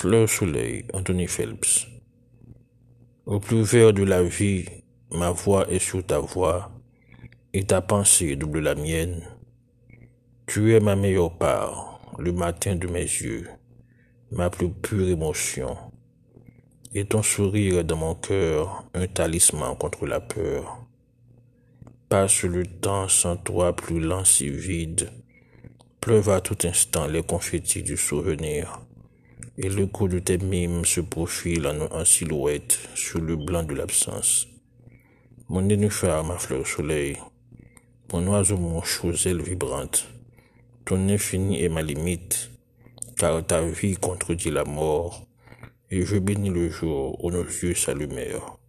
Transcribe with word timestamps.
Fleur 0.00 0.30
soleil, 0.30 0.86
Anthony 0.94 1.26
Phelps. 1.26 1.86
Au 3.26 3.38
plus 3.38 3.60
vert 3.60 3.92
de 3.92 4.02
la 4.02 4.22
vie, 4.22 4.64
ma 5.12 5.30
voix 5.30 5.70
est 5.70 5.78
sur 5.78 6.02
ta 6.06 6.18
voix, 6.18 6.72
et 7.52 7.64
ta 7.64 7.82
pensée 7.82 8.34
double 8.34 8.60
la 8.60 8.74
mienne. 8.74 9.22
Tu 10.46 10.74
es 10.74 10.80
ma 10.80 10.96
meilleure 10.96 11.36
part, 11.36 12.00
le 12.18 12.32
matin 12.32 12.76
de 12.76 12.86
mes 12.86 13.02
yeux, 13.02 13.46
ma 14.30 14.48
plus 14.48 14.70
pure 14.70 15.06
émotion. 15.06 15.76
Et 16.94 17.04
ton 17.04 17.22
sourire 17.22 17.80
est 17.80 17.84
dans 17.84 17.96
mon 17.96 18.14
cœur, 18.14 18.86
un 18.94 19.06
talisman 19.06 19.76
contre 19.76 20.06
la 20.06 20.20
peur. 20.20 20.86
Passe 22.08 22.44
le 22.44 22.64
temps 22.64 23.06
sans 23.08 23.36
toi 23.36 23.76
plus 23.76 24.00
lent 24.00 24.24
si 24.24 24.48
vide, 24.48 25.10
pleuvent 26.00 26.30
à 26.30 26.40
tout 26.40 26.56
instant 26.64 27.06
les 27.06 27.22
confettis 27.22 27.82
du 27.82 27.98
souvenir 27.98 28.80
et 29.58 29.68
le 29.68 29.86
coup 29.86 30.08
de 30.08 30.18
tes 30.18 30.38
mimes 30.38 30.84
se 30.84 31.00
profile 31.00 31.66
en, 31.66 32.04
silhouette 32.04 32.78
sur 32.94 33.20
le 33.20 33.36
blanc 33.36 33.62
de 33.62 33.74
l'absence. 33.74 34.46
Mon 35.48 35.62
nénuphar, 35.62 36.24
ma 36.24 36.38
fleur 36.38 36.66
soleil, 36.66 37.16
mon 38.12 38.26
oiseau, 38.28 38.56
mon 38.56 38.82
choselle 38.82 39.42
vibrante, 39.42 40.08
ton 40.84 41.08
infini 41.08 41.62
est 41.62 41.68
ma 41.68 41.82
limite, 41.82 42.50
car 43.16 43.44
ta 43.46 43.62
vie 43.62 43.96
contredit 43.96 44.50
la 44.50 44.64
mort, 44.64 45.26
et 45.90 46.02
je 46.02 46.18
bénis 46.18 46.50
le 46.50 46.70
jour 46.70 47.22
où 47.24 47.30
nos 47.30 47.44
yeux 47.44 47.74
s'allumèrent. 47.74 48.59